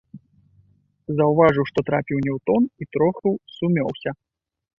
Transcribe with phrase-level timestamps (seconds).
[1.19, 4.17] Заўважыў, што трапіў не ў тон, і троху сумеўся.